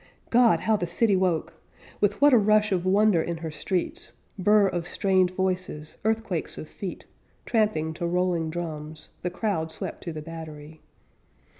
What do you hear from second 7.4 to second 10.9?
Tramping to rolling drums, The crowd swept to the Battery.